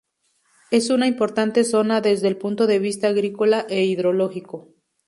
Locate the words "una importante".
0.89-1.63